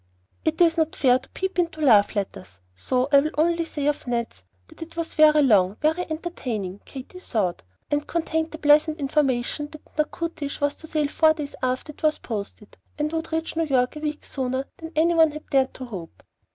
It 0.43 0.59
is 0.59 0.77
not 0.79 0.95
fair 0.95 1.19
to 1.19 1.29
peep 1.29 1.59
into 1.59 1.79
love 1.79 2.15
letters, 2.15 2.59
so 2.73 3.07
I 3.11 3.19
will 3.19 3.29
only 3.37 3.63
say 3.65 3.85
of 3.85 4.07
Ned's 4.07 4.43
that 4.67 4.81
it 4.81 4.97
was 4.97 5.13
very 5.13 5.43
long, 5.43 5.75
very 5.79 6.09
entertaining, 6.09 6.79
Katy 6.85 7.19
thought, 7.19 7.61
and 7.91 8.07
contained 8.07 8.49
the 8.49 8.57
pleasant 8.57 8.99
information 8.99 9.67
that 9.67 9.85
the 9.95 10.05
"Natchitoches" 10.05 10.59
was 10.59 10.73
to 10.73 10.87
sail 10.87 11.07
four 11.07 11.33
days 11.35 11.53
after 11.61 11.91
it 11.93 12.01
was 12.01 12.17
posted, 12.17 12.77
and 12.97 13.13
would 13.13 13.31
reach 13.31 13.55
New 13.55 13.67
York 13.67 13.95
a 13.95 13.99
week 13.99 14.25
sooner 14.25 14.65
than 14.79 14.91
any 14.95 15.13
one 15.13 15.29
had 15.33 15.47
dared 15.51 15.75
to 15.75 15.85
hope. 15.85 16.23